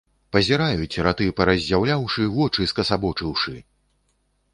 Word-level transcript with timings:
Пазіраюць, 0.35 1.01
раты 1.07 1.27
паразяўляўшы, 1.39 2.25
вочы 2.37 2.67
скасабочыўшы! 2.73 3.55